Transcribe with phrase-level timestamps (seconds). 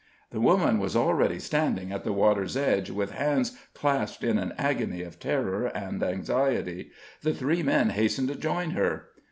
[0.31, 5.03] The woman was already standing at the water's edge, with hands clasped in an agony
[5.03, 6.89] of terror and anxiety.
[7.21, 9.09] The three men hastened to join her.